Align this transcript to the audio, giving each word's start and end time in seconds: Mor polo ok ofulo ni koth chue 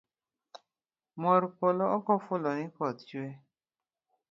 Mor 1.21 1.43
polo 1.59 1.85
ok 1.97 2.05
ofulo 2.17 2.49
ni 2.57 2.65
koth 2.75 2.99
chue 3.09 3.27